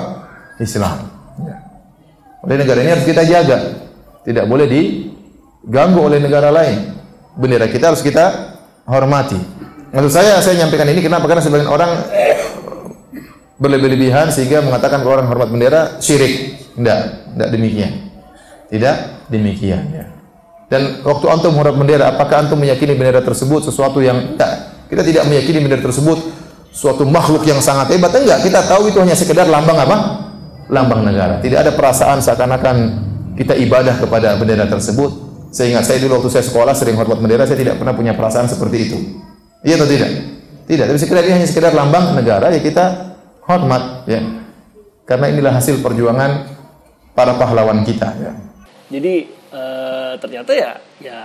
Islam. 0.62 1.10
Ya. 1.42 1.66
Oleh 2.46 2.62
negara 2.62 2.86
ini 2.86 2.94
harus 2.94 3.10
kita 3.10 3.26
jaga. 3.26 3.90
Tidak 4.22 4.46
boleh 4.46 4.70
diganggu 4.70 5.98
oleh 5.98 6.22
negara 6.22 6.54
lain. 6.54 6.94
Bendera 7.42 7.66
kita 7.66 7.90
harus 7.90 8.06
kita 8.06 8.54
hormati. 8.86 9.42
Maksud 9.92 10.12
saya, 10.12 10.40
saya 10.40 10.56
nyampaikan 10.64 10.88
ini 10.88 11.04
kenapa? 11.04 11.28
Karena 11.28 11.44
sebagian 11.44 11.68
orang 11.68 11.92
berlebih-lebihan 13.62 14.32
sehingga 14.32 14.64
mengatakan 14.64 15.06
kalau 15.06 15.20
orang 15.20 15.28
hormat 15.28 15.52
bendera 15.52 16.00
syirik. 16.00 16.58
Tidak, 16.74 17.00
tidak 17.36 17.50
demikian. 17.52 17.92
Tidak 18.72 18.96
demikian. 19.28 19.84
Ya. 19.92 20.06
Dan 20.72 21.04
waktu 21.04 21.28
antum 21.28 21.54
hormat 21.60 21.76
bendera, 21.76 22.16
apakah 22.16 22.48
antum 22.48 22.58
meyakini 22.58 22.96
bendera 22.96 23.20
tersebut 23.20 23.68
sesuatu 23.68 24.00
yang 24.00 24.34
tidak? 24.34 24.52
Kita 24.88 25.04
tidak 25.04 25.24
meyakini 25.28 25.60
bendera 25.60 25.84
tersebut 25.84 26.18
suatu 26.72 27.04
makhluk 27.04 27.44
yang 27.44 27.60
sangat 27.60 27.92
hebat. 27.92 28.16
Enggak, 28.16 28.48
kita 28.48 28.64
tahu 28.64 28.88
itu 28.88 28.98
hanya 29.04 29.14
sekedar 29.14 29.46
lambang 29.52 29.76
apa? 29.76 29.98
Lambang 30.72 31.04
negara. 31.04 31.44
Tidak 31.44 31.60
ada 31.60 31.76
perasaan 31.76 32.24
seakan-akan 32.24 32.76
kita 33.36 33.60
ibadah 33.60 34.00
kepada 34.00 34.40
bendera 34.40 34.66
tersebut. 34.72 35.30
Sehingga 35.52 35.84
saya 35.84 36.00
dulu 36.00 36.24
waktu 36.24 36.32
saya 36.32 36.48
sekolah 36.48 36.72
sering 36.72 36.96
hormat 36.96 37.20
bendera, 37.20 37.44
saya 37.44 37.60
tidak 37.60 37.76
pernah 37.76 37.92
punya 37.92 38.16
perasaan 38.16 38.48
seperti 38.48 38.78
itu. 38.88 38.98
Iya 39.62 39.78
atau 39.78 39.86
tidak? 39.86 40.10
Tidak, 40.66 40.86
tapi 40.88 40.98
sekedar 40.98 41.24
ini 41.24 41.34
hanya 41.36 41.48
sekedar 41.48 41.72
lambang 41.72 42.16
negara 42.16 42.50
ya 42.50 42.60
kita 42.60 42.86
hormat 43.44 44.06
ya. 44.06 44.22
Karena 45.04 45.28
inilah 45.28 45.54
hasil 45.54 45.80
perjuangan 45.80 46.48
para 47.12 47.36
pahlawan 47.36 47.84
kita 47.84 48.10
ya. 48.16 48.32
Jadi 48.90 49.14
eh, 49.52 50.12
ternyata 50.18 50.52
ya 50.52 50.72
ya 50.98 51.20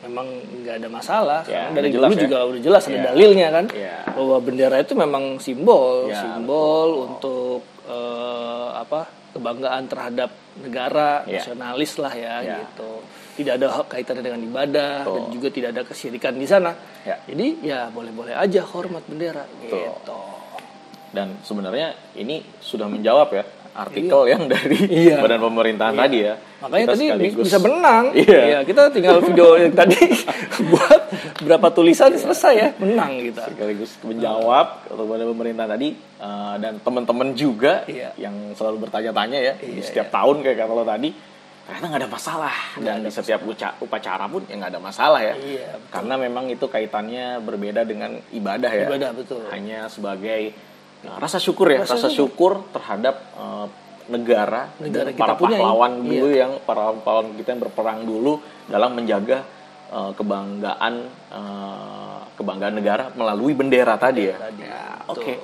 memang 0.00 0.26
nggak 0.62 0.76
ada 0.78 0.88
masalah. 0.88 1.40
Ya, 1.44 1.68
Karena 1.68 1.76
dari 1.76 1.88
jelas 1.90 2.08
dulu 2.08 2.16
ya. 2.16 2.22
juga 2.22 2.38
udah 2.44 2.60
jelas 2.60 2.82
ada 2.84 2.94
Ya. 2.94 3.02
dalilnya 3.10 3.48
kan. 3.50 3.64
Ya. 3.72 3.96
Bahwa 4.06 4.36
bendera 4.38 4.76
itu 4.78 4.94
memang 4.94 5.24
simbol, 5.38 6.06
Ya, 6.06 6.20
simbol 6.20 6.88
untuk 7.10 7.60
eh, 7.84 8.68
apa? 8.74 9.00
Kebanggaan 9.34 9.84
terhadap 9.84 10.30
negara, 10.56 11.26
Ya. 11.26 11.42
nasionalis 11.42 11.92
lah 11.96 12.10
ya, 12.10 12.34
Ya. 12.38 12.56
gitu. 12.62 13.02
Tidak 13.34 13.58
ada 13.58 13.82
kaitannya 13.84 14.22
dengan 14.22 14.40
ibadah 14.40 15.02
dan 15.02 15.10
Betul. 15.26 15.34
juga 15.34 15.48
tidak 15.50 15.68
ada 15.74 15.82
kesyirikan 15.82 16.32
di 16.32 16.46
sana. 16.46 16.70
Ya. 17.02 17.18
Jadi 17.24 17.46
ya 17.60 17.90
boleh-boleh 17.90 18.30
aja 18.30 18.62
hormat 18.64 19.02
bendera 19.04 19.42
Betul. 19.58 19.90
gitu. 19.90 20.18
Dan 21.10 21.38
sebenarnya 21.40 21.94
ini 22.14 22.42
sudah 22.56 22.86
menjawab 22.86 23.30
ya 23.32 23.44
artikel 23.74 24.20
yang 24.24 24.46
dari 24.46 24.78
Iya. 25.02 25.18
badan 25.18 25.42
pemerintahan 25.42 25.94
tadi 25.96 26.18
ya. 26.22 26.34
Makanya 26.62 26.78
Kita 26.80 26.92
tadi 26.94 27.06
sekaligus- 27.10 27.44
bisa 27.44 27.58
menang. 27.58 28.04
Iya. 28.14 28.62
kita 28.62 28.82
tinggal 28.88 29.18
video 29.20 29.48
yang 29.56 29.74
tadi 29.74 29.98
buat 30.70 31.02
berapa 31.36 31.66
tulisan 31.68 32.14
selesai 32.14 32.54
ya, 32.54 32.68
menang 32.76 33.18
kita. 33.20 33.42
sekaligus 33.48 33.98
menjawab 34.00 34.86
kepada 34.86 35.24
pemerintah 35.24 35.66
tadi 35.66 35.88
eh, 35.96 36.54
dan 36.56 36.78
teman-teman 36.78 37.34
juga 37.34 37.82
Iya. 37.84 38.14
yang 38.16 38.54
selalu 38.54 38.86
bertanya-tanya 38.86 39.38
ya 39.40 39.54
di 39.56 39.74
Iya, 39.74 39.82
setiap 39.82 40.08
tahun 40.10 40.40
kayak 40.40 40.56
kata 40.56 40.72
lo 40.72 40.84
tadi 40.84 41.10
ternyata 41.64 41.86
nggak 41.88 42.02
ada 42.04 42.10
masalah 42.12 42.56
dan 42.76 43.00
di 43.00 43.08
setiap 43.08 43.40
uca- 43.42 43.74
upacara 43.78 44.28
pun 44.28 44.44
ya 44.44 44.54
nggak 44.54 44.70
ada 44.70 44.82
masalah 44.84 45.18
ya 45.18 45.34
Iya, 45.34 45.68
betul. 45.74 45.90
karena 45.90 46.14
memang 46.20 46.44
itu 46.46 46.66
kaitannya 46.68 47.26
berbeda 47.40 47.82
dengan 47.82 48.10
ibadah 48.30 48.68
ya 48.68 48.86
Ibadah, 48.86 49.10
betul. 49.10 49.40
hanya 49.48 49.88
sebagai 49.88 50.52
uh, 51.02 51.16
rasa 51.16 51.40
syukur 51.40 51.66
ya 51.68 51.82
Rasa 51.82 51.96
rasa, 51.98 52.12
syukur 52.12 52.62
terhadap 52.68 53.16
uh, 53.34 53.66
negara, 54.06 54.68
Negara 54.76 55.08
dan 55.08 55.16
kita 55.16 55.22
para 55.24 55.34
punya, 55.34 55.56
pahlawan 55.56 55.92
iya. 55.98 56.04
dulu 56.04 56.28
yang 56.30 56.52
para 56.62 56.92
pahlawan 56.94 57.32
kita 57.34 57.48
yang 57.50 57.62
berperang 57.64 58.00
dulu 58.04 58.36
dalam 58.68 58.92
menjaga 58.92 59.40
uh, 59.94 60.10
kebanggaan 60.12 60.94
uh, 61.30 62.18
kebanggaan 62.34 62.74
negara 62.74 63.14
melalui 63.14 63.54
bendera 63.54 63.94
tadi 63.94 64.26
ya. 64.26 64.36
Tadi, 64.36 64.62
Ya. 64.66 64.98
Oke. 65.06 65.34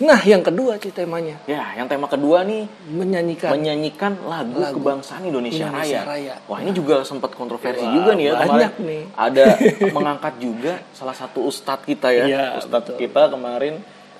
Nah, 0.00 0.16
yang 0.24 0.40
kedua 0.40 0.80
sih 0.80 0.88
temanya 0.88 1.36
Ya, 1.44 1.76
yang 1.76 1.84
tema 1.84 2.08
kedua 2.08 2.40
nih 2.40 2.64
menyanyikan. 2.88 3.52
menyanyikan 3.52 4.16
lagu, 4.24 4.56
Lagu 4.56 4.80
kebangsaan 4.80 5.28
Indonesia, 5.28 5.68
Indonesia 5.68 6.00
Raya. 6.00 6.08
Raya. 6.08 6.34
Wah, 6.48 6.64
ini 6.64 6.72
juga 6.72 7.04
sempat 7.04 7.36
kontroversi 7.36 7.84
Wah, 7.84 7.92
juga 7.92 8.16
nih 8.16 8.24
ya 8.24 8.34
banyak 8.40 8.72
kemarin. 8.80 8.88
nih. 8.88 9.02
Ada 9.12 9.44
mengangkat 9.96 10.34
juga 10.40 10.72
salah 10.96 11.12
satu 11.12 11.44
ustadz 11.44 11.84
kita 11.84 12.08
ya. 12.16 12.24
Iya, 12.24 12.44
ustadz 12.64 12.96
betul. 12.96 13.04
kita 13.04 13.28
kemarin 13.28 13.74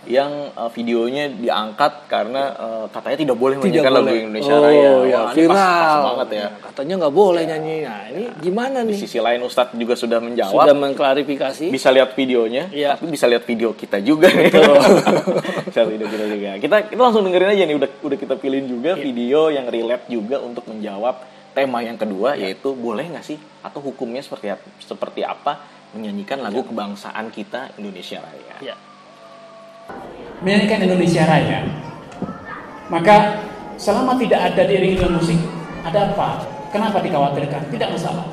yang 0.08 0.32
uh, 0.54 0.72
videonya 0.72 1.28
diangkat 1.28 2.08
karena 2.08 2.56
uh, 2.56 2.84
katanya 2.88 3.18
tidak 3.20 3.36
boleh 3.36 3.60
Tidak 3.60 3.84
menyanyikan 3.84 3.92
lagu. 3.92 4.08
Indonesia 4.10 4.54
oh, 4.54 4.62
Raya. 4.64 4.80
ya, 4.80 4.90
Wah, 4.90 5.04
ini 5.04 5.12
pas- 5.12 5.34
viral. 5.36 5.52
pas 5.52 6.00
banget 6.08 6.28
ya. 6.32 6.46
Katanya 6.62 6.94
nggak 6.96 7.14
boleh 7.14 7.42
nyanyi. 7.44 7.76
Nah, 7.82 8.02
ini 8.08 8.24
gimana 8.38 8.78
Di 8.80 8.86
nih? 8.88 8.96
sisi 8.96 9.18
lain 9.18 9.40
ustadz 9.40 9.74
juga 9.74 9.94
sudah 9.94 10.18
menjawab. 10.18 10.56
Sudah 10.56 10.72
mengklarifikasi. 10.74 11.64
bisa 11.68 11.88
lihat 11.90 12.14
videonya, 12.14 12.70
Iya. 12.70 12.96
tapi 12.96 13.06
bisa 13.08 13.28
lihat 13.28 13.44
video 13.44 13.76
kita 13.76 14.00
juga. 14.00 14.32
bisa 15.68 15.80
video 15.84 16.06
kita 16.06 16.24
juga. 16.26 16.50
Kita 16.58 16.76
kita 16.86 17.00
langsung 17.00 17.22
dengerin 17.22 17.52
aja 17.52 17.64
nih 17.64 17.76
udah 17.76 17.90
udah 18.00 18.18
kita 18.18 18.34
pilihin 18.36 18.66
juga 18.66 18.90
Iya. 18.92 19.02
video 19.02 19.40
yang 19.48 19.66
relate 19.66 20.08
juga 20.08 20.36
untuk 20.38 20.64
menjawab 20.64 21.20
tema 21.50 21.82
yang 21.82 21.94
kedua 21.94 22.34
Iya. 22.34 22.50
yaitu 22.50 22.72
boleh 22.72 23.04
nggak 23.06 23.26
sih 23.26 23.36
atau 23.60 23.80
hukumnya 23.80 24.22
seperti 24.22 24.48
apa, 24.48 24.64
seperti 24.78 25.20
apa 25.20 25.52
menyanyikan 25.90 26.38
lagu 26.38 26.62
Iya. 26.62 26.68
kebangsaan 26.68 27.26
kita 27.28 27.74
Indonesia 27.76 28.18
Raya. 28.18 28.56
Ya. 28.64 28.76
Menyanyikan 30.40 30.84
Indonesia 30.84 31.24
Raya. 31.28 31.64
Maka 32.90 33.46
selama 33.78 34.18
tidak 34.18 34.52
ada 34.52 34.62
diiringi 34.66 35.06
musik, 35.08 35.38
ada 35.86 36.10
apa? 36.12 36.44
Kenapa 36.74 37.02
dikhawatirkan? 37.02 37.70
Tidak 37.70 37.88
masalah. 37.90 38.26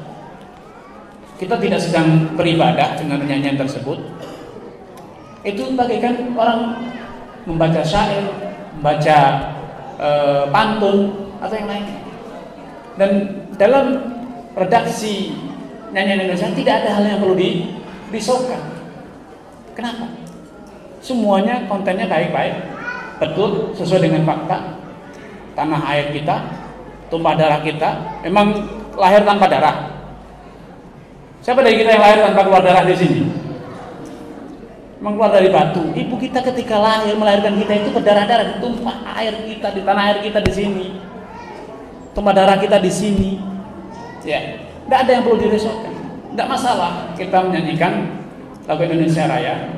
Kita 1.38 1.58
tidak 1.62 1.78
sedang 1.78 2.34
beribadah 2.34 2.98
dengan 2.98 3.22
nyanyian 3.22 3.58
tersebut. 3.58 4.02
Itu 5.46 5.78
bagaikan 5.78 6.34
orang 6.34 6.90
membaca 7.46 7.82
syair, 7.86 8.26
membaca 8.78 9.18
eh, 10.02 10.44
pantun 10.50 11.30
atau 11.38 11.56
yang 11.56 11.70
lain. 11.70 11.86
Dan 12.98 13.12
dalam 13.62 13.86
redaksi 14.58 15.38
nyanyian 15.94 16.26
Indonesia 16.26 16.50
tidak 16.58 16.74
ada 16.84 16.90
hal 16.98 17.04
yang 17.06 17.20
perlu 17.22 17.38
dirisaukan. 17.38 18.62
Kenapa? 19.78 20.27
Semuanya 21.08 21.64
kontennya 21.72 22.04
baik-baik, 22.04 22.68
betul, 23.24 23.72
sesuai 23.80 24.12
dengan 24.12 24.28
fakta. 24.28 24.76
Tanah 25.56 25.80
air 25.96 26.12
kita, 26.12 26.36
tumpah 27.08 27.32
darah 27.32 27.64
kita, 27.64 28.20
memang 28.28 28.52
lahir 29.00 29.24
tanpa 29.24 29.48
darah. 29.48 29.88
Siapa 31.40 31.64
dari 31.64 31.80
kita 31.80 31.96
yang 31.96 32.04
lahir 32.04 32.20
tanpa 32.28 32.44
keluar 32.44 32.60
darah 32.60 32.84
di 32.84 32.92
sini? 33.00 33.24
Memang 35.00 35.16
keluar 35.16 35.32
dari 35.32 35.48
batu. 35.48 35.96
Ibu 35.96 36.20
kita 36.20 36.44
ketika 36.44 36.76
lahir 36.76 37.16
melahirkan 37.16 37.56
kita 37.56 37.88
itu 37.88 37.90
berdarah-darah, 37.96 38.60
tumpah 38.60 39.08
air 39.16 39.32
kita 39.48 39.72
di 39.72 39.88
tanah 39.88 40.04
air 40.12 40.20
kita 40.28 40.44
di 40.44 40.52
sini. 40.52 40.86
Tumpah 42.12 42.36
darah 42.36 42.60
kita 42.60 42.84
di 42.84 42.92
sini. 42.92 43.40
Ya, 44.28 44.60
tidak 44.60 45.00
ada 45.08 45.12
yang 45.16 45.24
perlu 45.24 45.40
dirisaukan. 45.40 45.94
Tidak 46.36 46.48
masalah 46.52 47.16
kita 47.16 47.48
menyanyikan 47.48 48.12
lagu 48.68 48.84
Indonesia 48.84 49.24
Raya 49.24 49.77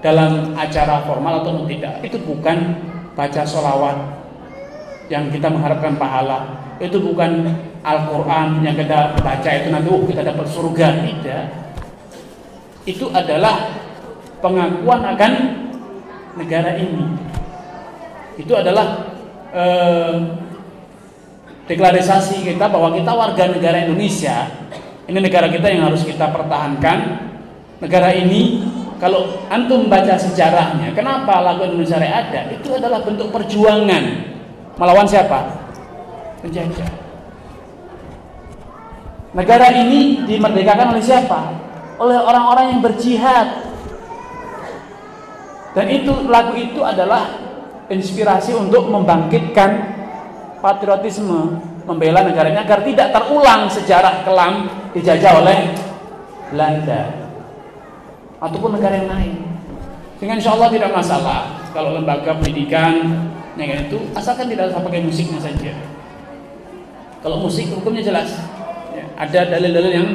dalam 0.00 0.56
acara 0.56 1.04
formal 1.04 1.44
atau 1.44 1.64
tidak 1.68 2.00
itu 2.00 2.16
bukan 2.24 2.72
baca 3.12 3.44
sholawat 3.44 3.96
yang 5.12 5.28
kita 5.28 5.50
mengharapkan 5.52 5.98
pahala. 6.00 6.56
Itu 6.80 7.02
bukan 7.02 7.44
Al-Quran 7.84 8.64
yang 8.64 8.76
kita 8.78 9.20
baca 9.20 9.50
itu 9.52 9.68
nanti 9.68 9.88
oh, 9.92 10.06
kita 10.08 10.24
dapat 10.24 10.46
surga. 10.48 10.86
Tidak. 11.04 11.44
Itu 12.88 13.12
adalah 13.12 13.68
pengakuan 14.40 15.04
akan 15.04 15.32
negara 16.40 16.80
ini. 16.80 17.04
Itu 18.40 18.56
adalah 18.56 19.12
eh, 19.52 20.14
deklarisasi 21.68 22.46
kita 22.46 22.72
bahwa 22.72 22.96
kita 22.96 23.12
warga 23.12 23.44
negara 23.52 23.84
Indonesia. 23.84 24.48
Ini 25.04 25.18
negara 25.18 25.50
kita 25.50 25.68
yang 25.68 25.90
harus 25.90 26.06
kita 26.06 26.30
pertahankan. 26.32 27.28
Negara 27.82 28.14
ini 28.14 28.69
kalau 29.00 29.48
antum 29.48 29.88
baca 29.88 30.12
sejarahnya, 30.20 30.92
kenapa 30.92 31.40
lagu 31.40 31.64
Indonesia 31.64 31.96
Raya 31.96 32.20
ada? 32.28 32.52
Itu 32.52 32.76
adalah 32.76 33.00
bentuk 33.00 33.32
perjuangan 33.32 34.04
melawan 34.76 35.08
siapa? 35.08 35.56
Penjajah. 36.44 36.90
Negara 39.32 39.72
ini 39.72 40.28
dimerdekakan 40.28 40.92
oleh 40.92 41.00
siapa? 41.00 41.40
Oleh 41.96 42.20
orang-orang 42.20 42.76
yang 42.76 42.80
berjihad. 42.84 43.72
Dan 45.72 45.86
itu 45.88 46.12
lagu 46.28 46.52
itu 46.52 46.84
adalah 46.84 47.40
inspirasi 47.88 48.52
untuk 48.52 48.84
membangkitkan 48.92 49.96
patriotisme, 50.60 51.56
membela 51.88 52.20
negaranya 52.20 52.68
agar 52.68 52.84
tidak 52.84 53.16
terulang 53.16 53.64
sejarah 53.70 54.28
kelam 54.28 54.68
dijajah 54.92 55.32
oleh 55.40 55.58
Belanda 56.50 57.19
ataupun 58.40 58.80
negara 58.80 59.04
yang 59.04 59.10
lain. 59.12 59.34
Sehingga 60.16 60.36
insya 60.36 60.56
Allah 60.56 60.68
tidak 60.72 60.90
masalah 60.92 61.40
kalau 61.76 61.96
lembaga 61.96 62.36
pendidikan 62.36 63.24
yang 63.56 63.86
itu 63.86 64.00
asalkan 64.16 64.48
tidak 64.48 64.72
usah 64.72 64.80
pakai 64.80 65.04
musiknya 65.04 65.40
saja. 65.40 65.72
Kalau 67.20 67.44
musik 67.44 67.68
hukumnya 67.68 68.00
jelas, 68.00 68.32
Ya, 68.90 69.06
ada 69.14 69.40
dalil-dalil 69.56 69.92
yang 69.94 70.08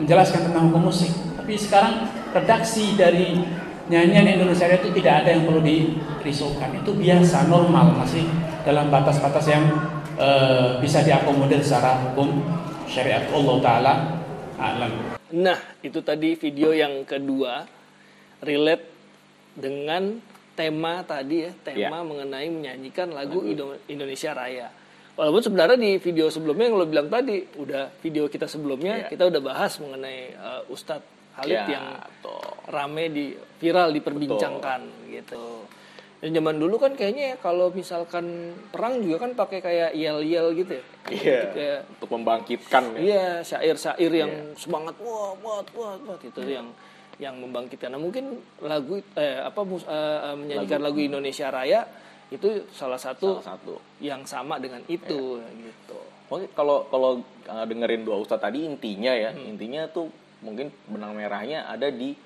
menjelaskan 0.00 0.48
tentang 0.48 0.72
hukum 0.72 0.88
musik. 0.88 1.12
Tapi 1.36 1.52
sekarang 1.58 2.08
redaksi 2.32 2.96
dari 2.96 3.44
nyanyian 3.92 4.40
Indonesia 4.40 4.64
itu 4.72 4.88
tidak 4.96 5.24
ada 5.24 5.36
yang 5.36 5.44
perlu 5.44 5.60
dirisaukan. 5.60 6.80
Itu 6.80 6.96
biasa, 6.96 7.52
normal, 7.52 7.92
masih 8.00 8.24
dalam 8.64 8.88
batas-batas 8.88 9.44
yang 9.50 9.64
eh, 10.16 10.80
bisa 10.80 11.04
diakomodir 11.04 11.60
secara 11.60 12.00
hukum 12.10 12.40
syariat 12.88 13.28
Allah 13.28 13.56
Taala. 13.60 13.94
Alam. 14.56 15.21
Nah, 15.32 15.56
itu 15.80 16.04
tadi 16.04 16.36
video 16.36 16.70
yang 16.70 17.08
kedua 17.08 17.64
relate 18.44 18.84
dengan 19.56 20.20
tema 20.52 21.00
tadi 21.02 21.48
ya, 21.48 21.52
tema 21.64 21.98
Ya. 21.98 22.04
mengenai 22.04 22.48
menyanyikan 22.52 23.08
lagu 23.08 23.40
Indo- 23.42 23.80
Indonesia 23.88 24.36
Raya. 24.36 24.68
Walaupun 25.12 25.40
sebenarnya 25.40 25.76
di 25.76 25.96
video 25.96 26.28
sebelumnya 26.28 26.68
yang 26.68 26.76
lo 26.76 26.84
bilang 26.84 27.08
tadi, 27.08 27.44
udah 27.56 27.88
video 28.00 28.28
kita 28.28 28.44
sebelumnya 28.44 29.04
Ya. 29.04 29.08
kita 29.08 29.28
udah 29.28 29.40
bahas 29.40 29.76
mengenai 29.76 30.32
uh, 30.34 30.62
Ustadz 30.68 31.04
Halid 31.32 31.64
Ya, 31.64 31.64
yang 31.70 31.86
betul. 31.96 32.44
rame 32.68 33.04
di 33.08 33.24
viral 33.56 33.88
diperbincangkan 33.90 34.80
gitu. 35.08 35.64
Dan 36.22 36.38
zaman 36.38 36.54
dulu 36.54 36.78
kan 36.78 36.94
kayaknya 36.94 37.34
ya 37.34 37.36
kalau 37.42 37.74
misalkan 37.74 38.54
perang 38.70 39.02
juga 39.02 39.26
kan 39.26 39.34
pakai 39.34 39.58
kayak 39.58 39.90
yel-yel 39.98 40.54
gitu 40.54 40.78
ya. 40.78 40.84
Iya. 41.10 41.40
Kayak 41.50 41.80
Untuk 41.98 42.10
membangkitkan 42.14 42.82
ya. 42.94 42.98
Iya, 43.02 43.26
syair-syair 43.42 44.12
yang 44.14 44.32
semangat 44.54 44.94
wah, 45.02 45.34
wah, 45.42 45.58
wah, 45.74 45.98
wah 45.98 46.18
itu 46.22 46.40
yang 46.46 46.70
yang 47.18 47.34
membangkitkan. 47.42 47.90
Nah, 47.90 47.98
mungkin 47.98 48.38
lagu 48.62 49.02
eh 49.18 49.42
apa 49.42 49.60
mus- 49.66 49.82
eh, 49.84 50.18
eh, 50.30 50.36
menyanyikan 50.38 50.78
lagu. 50.78 51.02
Indonesia 51.02 51.50
Raya 51.50 51.90
itu 52.30 52.70
salah 52.70 53.02
satu 53.02 53.42
Salah 53.42 53.58
satu. 53.58 53.82
yang 53.98 54.22
sama 54.22 54.62
dengan 54.62 54.78
itu 54.86 55.42
gitu. 55.42 55.98
Oke, 56.32 56.48
kalau 56.54 56.86
kalau 56.88 57.20
uh, 57.50 57.66
dengerin 57.66 58.06
dua 58.08 58.16
ustadz 58.22 58.46
tadi 58.46 58.64
intinya 58.64 59.12
ya, 59.12 59.34
intinya 59.36 59.84
tuh 59.90 60.08
mungkin 60.40 60.72
benang 60.88 61.12
merahnya 61.18 61.68
ada 61.68 61.92
di 61.92 62.16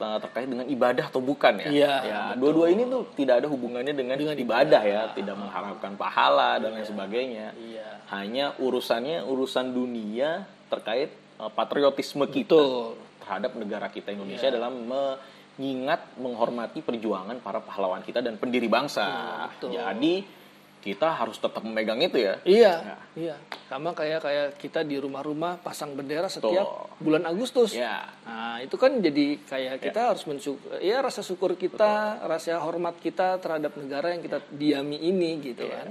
uh, 0.00 0.18
terkait 0.18 0.48
dengan 0.48 0.66
ibadah 0.66 1.12
atau 1.12 1.20
bukan 1.20 1.60
ya. 1.60 1.68
Iya, 1.68 1.94
Ya, 2.08 2.22
dua-dua 2.34 2.72
ini 2.72 2.88
tuh 2.88 3.12
tidak 3.14 3.44
ada 3.44 3.48
hubungannya 3.52 3.92
dengan, 3.92 4.16
ibadah 4.16 4.82
ya, 4.82 5.02
tidak 5.12 5.36
mengharapkan 5.36 5.94
pahala 5.94 6.56
dan 6.58 6.74
lain 6.74 6.88
sebagainya. 6.88 7.52
Iya. 7.54 7.88
Hanya 8.10 8.56
urusannya 8.58 9.22
urusan 9.28 9.76
dunia 9.76 10.48
terkait 10.72 11.12
uh, 11.38 11.52
patriotisme 11.52 12.26
kita 12.26 12.56
Betul. 12.56 12.98
terhadap 13.22 13.52
negara 13.54 13.86
kita 13.92 14.10
Indonesia 14.10 14.48
dalam 14.48 14.88
mengingat 14.88 16.16
menghormati 16.18 16.80
perjuangan 16.80 17.38
para 17.44 17.60
pahlawan 17.60 18.00
kita 18.00 18.24
dan 18.24 18.40
pendiri 18.40 18.66
bangsa. 18.66 19.06
betul. 19.52 19.76
Jadi 19.76 20.39
kita 20.80 21.12
harus 21.12 21.36
tetap 21.36 21.60
memegang 21.60 22.00
itu 22.00 22.16
ya. 22.16 22.40
Iya, 22.42 22.72
Ya. 22.80 22.96
iya. 23.14 23.36
Sama 23.68 23.92
kayak 23.92 24.20
kayak 24.20 24.48
kita 24.56 24.80
di 24.80 24.96
rumah-rumah 24.96 25.60
pasang 25.60 25.92
bendera 25.92 26.24
setiap 26.26 26.48
Betul. 26.64 27.04
bulan 27.04 27.24
Agustus. 27.24 27.76
Ya. 27.76 28.08
Nah, 28.24 28.58
itu 28.58 28.74
kan 28.74 28.96
jadi 28.96 29.36
kayak 29.40 29.76
kita 29.78 30.00
harus 30.10 30.24
mensyukur 30.24 30.80
ya 30.80 30.98
rasa 30.98 31.20
syukur 31.20 31.52
kita, 31.54 32.24
rasa 32.24 32.56
hormat 32.58 32.96
kita 32.96 33.36
terhadap 33.36 33.76
negara 33.76 34.10
yang 34.10 34.20
kita 34.20 34.40
diami 34.48 34.96
ini 34.98 35.30
gitu 35.44 35.64
Iya. 35.64 35.76
kan. 35.76 35.88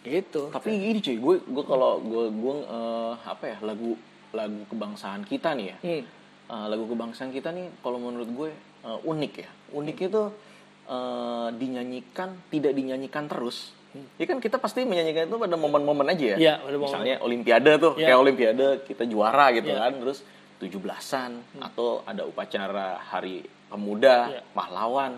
Gitu. 0.00 0.42
Tapi 0.48 0.70
gini 0.72 0.98
cuy, 0.98 1.16
gue 1.16 1.34
gue 1.44 1.64
kalau 1.64 2.00
gue 2.00 2.24
gue 2.28 2.54
eh, 2.64 3.12
apa 3.22 3.44
ya 3.46 3.58
lagu 3.60 3.92
lagu 4.28 4.60
kebangsaan 4.66 5.22
kita 5.22 5.52
nih 5.52 5.66
ya, 5.68 5.76
Hmm. 5.78 6.02
Eh, 6.48 6.66
lagu 6.66 6.84
kebangsaan 6.86 7.28
kita 7.28 7.52
nih 7.52 7.68
kalau 7.78 8.00
menurut 8.00 8.28
gue 8.30 8.50
eh, 8.82 8.98
unik 9.04 9.32
ya. 9.36 9.50
Unik 9.70 9.98
itu 10.00 10.22
eh, 10.88 11.48
dinyanyikan 11.52 12.48
tidak 12.48 12.72
dinyanyikan 12.72 13.28
terus. 13.28 13.76
Ya 14.16 14.24
kan 14.26 14.38
kita 14.38 14.56
pasti 14.56 14.82
menyanyikan 14.82 15.26
itu 15.26 15.36
pada 15.36 15.54
momen-momen 15.54 16.06
aja 16.08 16.24
ya. 16.34 16.36
Iya, 16.36 16.54
pada 16.60 16.76
momen. 16.76 16.86
Misalnya 16.88 17.14
Olimpiade 17.20 17.70
tuh, 17.76 17.92
Iya. 17.94 18.06
kayak 18.10 18.18
Olimpiade 18.18 18.66
kita 18.84 19.02
juara 19.04 19.46
gitu 19.52 19.70
Iya. 19.70 19.78
kan, 19.82 19.92
terus 19.98 20.18
17-an 20.58 21.30
atau 21.62 22.02
ada 22.02 22.22
upacara 22.22 22.98
Hari 23.00 23.42
Pemuda, 23.68 24.16
Iya. 24.30 24.42
pahlawan. 24.52 25.12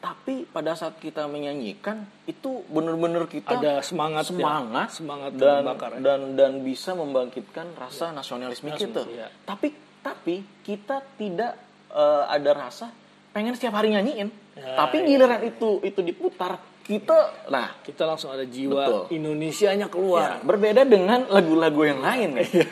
Tapi 0.00 0.48
pada 0.48 0.72
saat 0.72 0.96
kita 0.96 1.28
menyanyikan 1.28 2.08
itu 2.24 2.64
bener-bener 2.66 3.28
kita 3.28 3.60
Ada 3.60 3.84
semangat 3.84 4.24
ya. 4.24 4.32
semangat, 4.32 4.88
Semangat 4.96 5.30
dan 5.36 5.60
ya. 5.68 5.76
dan 6.00 6.20
dan 6.40 6.52
bisa 6.64 6.96
membangkitkan 6.96 7.76
rasa 7.76 8.08
nasionalisme 8.08 8.72
kita. 8.72 9.04
iya. 9.06 9.28
Tapi 9.44 9.76
tapi 10.00 10.40
kita 10.64 11.04
tidak 11.20 11.52
eh, 11.90 12.24
ada 12.26 12.50
rasa 12.56 12.88
pengen 13.30 13.52
setiap 13.52 13.76
hari 13.76 13.92
nyanyiin. 13.92 14.32
Ya, 14.56 14.72
tapi 14.74 15.04
giliran 15.04 15.44
itu 15.44 15.84
itu 15.84 16.00
diputar 16.00 16.56
kita 16.90 17.18
nah 17.46 17.70
Kita 17.80 18.02
langsung 18.02 18.30
ada 18.30 18.42
jiwa 18.42 18.82
Betul. 18.82 19.02
Indonesianya 19.14 19.86
ya, 19.86 19.88
keluar. 19.88 20.42
berbeda 20.42 20.82
dengan 20.82 21.22
lagu-lagu 21.28 21.80
yang 21.84 22.00
lain 22.00 22.28
kan. 22.34 22.42
Iya. 22.42 22.66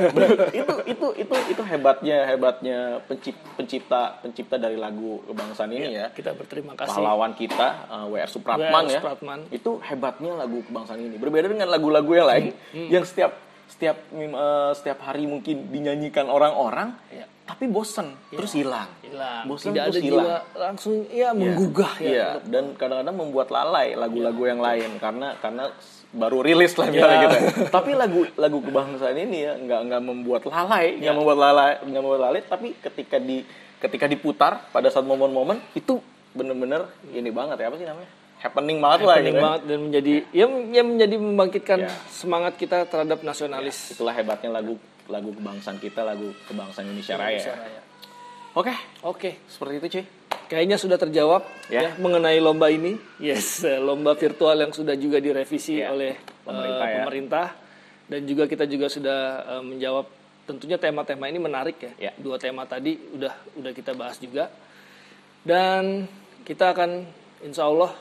itu 0.52 0.74
itu 0.88 1.06
itu 1.16 1.34
itu 1.48 1.62
hebatnya 1.62 2.26
hebatnya 2.26 2.78
pencipta 3.04 3.46
pencipta 3.54 4.00
pencipta 4.18 4.56
dari 4.56 4.74
lagu 4.74 5.22
kebangsaan 5.24 5.70
ini 5.70 5.94
ya. 5.94 6.10
Kita 6.10 6.34
berterima 6.34 6.74
kasih. 6.74 6.98
pahlawan 6.98 7.32
kita 7.32 7.68
uh, 7.86 8.06
WR 8.08 8.26
Supratman 8.26 8.82
WR 8.84 8.90
ya 8.90 8.98
Supratman. 8.98 9.38
itu 9.50 9.70
hebatnya 9.80 10.34
lagu 10.34 10.58
kebangsaan 10.62 10.98
ini 10.98 11.14
berbeda 11.14 11.46
dengan 11.46 11.68
lagu-lagu 11.68 12.10
yang 12.10 12.26
lain 12.26 12.44
Hmm, 12.68 12.88
yang 12.90 13.04
setiap 13.04 13.38
setiap 13.66 14.00
uh, 14.10 14.72
setiap 14.72 14.98
hari 15.00 15.24
mungkin 15.24 15.68
dinyanyikan 15.68 16.26
orang-orang 16.26 16.96
Iya. 17.08 17.28
tapi 17.44 17.64
bosen 17.64 18.16
terus 18.30 18.50
hilang 18.50 18.88
Hilang. 19.18 19.42
bosen 19.44 19.66
Tidak 19.68 19.82
ada 19.82 19.90
terus 19.90 20.00
jiwa 20.00 20.20
hilang 20.20 20.44
langsung 20.54 20.94
ya 21.04 21.12
Iya. 21.12 21.28
menggugah 21.32 21.92
ya. 21.98 22.08
Iya, 22.08 22.28
dan 22.46 22.64
kadang-kadang 22.72 23.16
membuat 23.16 23.48
lalai 23.48 23.88
lagu-lagu 23.92 24.38
Iya, 24.38 24.48
yang 24.48 24.60
lain 24.60 24.90
karena 24.96 25.28
karena 25.36 25.64
baru 26.08 26.38
rilis 26.40 26.72
lah 26.72 26.86
misalnya 26.86 27.16
Iya. 27.16 27.24
gitu. 27.24 27.36
Tapi 27.76 27.90
lagu 27.92 28.20
lagu 28.34 28.58
kebangsaan 28.60 29.16
ini 29.16 29.38
ya 29.40 29.52
nggak 29.54 29.80
nggak 29.84 30.02
membuat 30.02 30.42
lalai, 30.46 30.96
nggak 30.96 31.14
membuat 31.14 31.38
lalai, 31.40 31.72
nggak 31.80 32.00
membuat 32.00 32.22
lalai. 32.22 32.40
Tapi 32.42 32.68
ketika 32.78 33.18
di 33.18 33.42
ketika 33.76 34.06
diputar 34.06 34.66
pada 34.68 34.88
saat 34.88 35.02
momen-momen 35.02 35.58
itu 35.72 35.98
bener-bener 36.30 36.86
ini 37.08 37.28
banget 37.28 37.58
ya 37.58 37.66
apa 37.66 37.76
sih 37.76 37.86
namanya 37.86 38.10
happening 38.38 38.78
banget 38.78 39.00
lah 39.00 39.16
Penting 39.16 39.26
gitu. 39.28 39.34
ya. 39.34 39.44
banget 39.44 39.60
dan 39.64 39.78
menjadi 39.80 40.12
ya, 40.30 40.46
ya 40.70 40.82
menjadi 40.84 41.14
membangkitkan 41.16 41.78
Ya. 41.80 41.90
semangat 42.08 42.54
kita 42.54 42.86
terhadap 42.86 43.18
nasionalis 43.20 43.90
Itulah 43.90 44.10
hebatnya 44.12 44.50
lagu 44.52 44.78
lagu 45.06 45.30
kebangsaan 45.32 45.78
kita, 45.78 46.04
lagu 46.04 46.30
kebangsaan 46.44 46.84
Indonesia 46.84 47.16
Raya. 47.16 47.32
Indonesia 47.32 47.50
ya. 47.50 47.58
Raya. 47.60 47.80
Oke, 48.58 48.74
Oke, 49.06 49.30
seperti 49.46 49.74
itu 49.78 49.86
cuy. 49.94 50.04
kayaknya 50.50 50.74
sudah 50.74 50.98
terjawab 50.98 51.46
Ya. 51.70 51.86
ya. 51.86 51.90
mengenai 51.94 52.42
lomba 52.42 52.66
ini. 52.74 52.98
Yes, 53.22 53.62
lomba 53.86 54.18
virtual 54.18 54.58
yang 54.58 54.74
sudah 54.74 54.98
juga 54.98 55.22
direvisi 55.22 55.78
Ya, 55.78 55.94
oleh 55.94 56.18
pemerintah 56.42 56.82
eh, 56.82 56.90
ya. 56.90 56.96
pemerintah 56.98 57.46
dan 58.08 58.20
juga 58.26 58.50
kita 58.50 58.64
juga 58.66 58.90
sudah 58.90 59.20
eh, 59.46 59.62
menjawab 59.62 60.06
tentunya 60.42 60.74
tema-tema 60.74 61.30
ini 61.30 61.38
menarik 61.38 61.78
ya. 61.78 62.10
Ya. 62.10 62.12
Dua 62.18 62.34
tema 62.34 62.66
tadi 62.66 62.98
udah 62.98 63.30
udah 63.62 63.70
kita 63.70 63.94
bahas 63.94 64.18
juga. 64.18 64.50
Dan 65.46 66.08
kita 66.42 66.74
akan 66.74 67.06
insya 67.46 67.62
Allah 67.70 67.94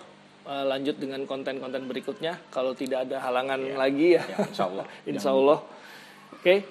eh, 0.50 0.66
lanjut 0.66 0.98
dengan 0.98 1.22
konten-konten 1.30 1.86
berikutnya 1.86 2.42
kalau 2.50 2.74
tidak 2.74 3.06
ada 3.06 3.22
halangan 3.22 3.62
lagi 3.78 4.18
ya. 4.18 4.26
Ya, 4.26 4.38
insya 4.50 4.66
Allah. 4.66 4.86
insya 5.12 5.30
Allah. 5.30 5.60
Oke, 6.34 6.66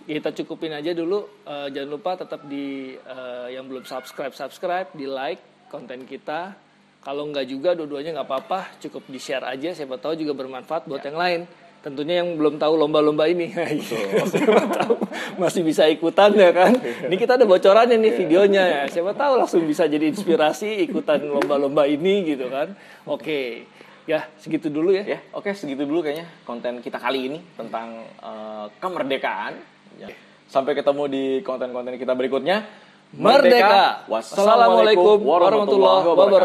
kita 0.00 0.32
cukupin 0.42 0.72
aja 0.72 0.96
dulu. 0.96 1.44
Eh, 1.44 1.68
jangan 1.74 1.90
lupa 1.92 2.16
tetap 2.16 2.46
di 2.48 2.96
eh, 2.96 3.46
yang 3.52 3.68
belum 3.68 3.84
subscribe 3.84 4.32
subscribe, 4.32 4.88
di 4.96 5.04
like 5.04 5.68
konten 5.68 6.08
kita. 6.08 6.56
Kalau 7.02 7.26
nggak 7.26 7.46
juga 7.50 7.74
dua-duanya 7.74 8.14
nggak 8.14 8.28
apa-apa, 8.30 8.60
cukup 8.78 9.10
di 9.10 9.18
share 9.18 9.42
aja. 9.42 9.74
Siapa 9.74 9.98
tahu 9.98 10.14
juga 10.14 10.38
bermanfaat 10.38 10.86
buat 10.86 11.02
yang 11.02 11.18
lain. 11.18 11.40
Tentunya 11.82 12.22
yang 12.22 12.38
belum 12.38 12.62
tahu 12.62 12.78
lomba-lomba 12.78 13.26
ini, 13.26 13.50
siapa 14.30 14.70
tahu 14.70 15.02
masih 15.34 15.66
bisa 15.66 15.82
ikutan 15.90 16.30
ya 16.38 16.54
kan. 16.54 16.78
Ini 16.78 17.16
kita 17.18 17.34
ada 17.34 17.42
bocorannya 17.42 17.98
nih 17.98 18.12
videonya 18.22 18.62
ya. 18.62 18.82
Siapa 18.86 19.10
tahu 19.18 19.42
langsung 19.42 19.66
bisa 19.66 19.90
jadi 19.90 20.06
inspirasi 20.06 20.86
ikutan 20.86 21.26
lomba-lomba 21.26 21.90
ini 21.90 22.22
gitu 22.22 22.46
kan. 22.54 22.78
Oke, 23.02 23.66
ya 24.06 24.30
segitu 24.38 24.70
dulu 24.70 24.94
ya. 24.94 25.02
Ya, 25.02 25.18
oke 25.34 25.50
segitu 25.58 25.82
dulu 25.82 26.06
kayaknya 26.06 26.30
konten 26.46 26.78
kita 26.78 27.02
kali 27.02 27.34
ini 27.34 27.38
tentang 27.58 28.06
eh, 28.06 28.66
kemerdekaan. 28.78 29.71
Ya. 30.02 30.16
Sampai 30.50 30.76
ketemu 30.76 31.04
di 31.08 31.24
konten-konten 31.40 31.96
kita 31.96 32.12
berikutnya. 32.12 32.66
Merdeka. 33.12 34.08
Wassalamualaikum 34.08 35.20
warahmatullahi 35.20 36.04
wabarakatuh. 36.08 36.32